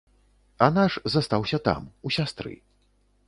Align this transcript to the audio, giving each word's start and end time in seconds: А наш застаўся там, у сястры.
А 0.67 0.69
наш 0.77 0.95
застаўся 1.15 1.59
там, 1.67 1.81
у 2.09 2.13
сястры. 2.17 2.55